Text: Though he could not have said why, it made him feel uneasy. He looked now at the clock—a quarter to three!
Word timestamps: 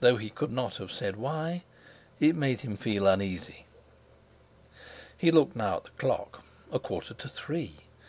Though 0.00 0.16
he 0.16 0.30
could 0.30 0.50
not 0.50 0.78
have 0.78 0.90
said 0.90 1.14
why, 1.14 1.62
it 2.18 2.34
made 2.34 2.62
him 2.62 2.76
feel 2.76 3.06
uneasy. 3.06 3.66
He 5.16 5.30
looked 5.30 5.54
now 5.54 5.76
at 5.76 5.84
the 5.84 5.90
clock—a 5.90 6.80
quarter 6.80 7.14
to 7.14 7.28
three! 7.28 7.74